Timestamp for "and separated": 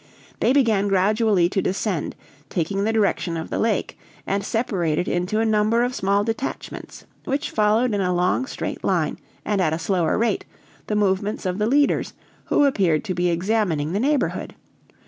4.25-5.07